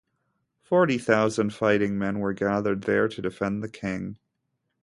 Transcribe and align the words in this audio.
Forty 0.63 0.97
thousand 0.97 1.53
fighting 1.53 1.95
men 1.95 2.17
were 2.17 2.33
gathered 2.33 2.81
there 2.85 3.07
to 3.07 3.21
defend 3.21 3.61
the 3.61 3.69
king. 3.69 4.17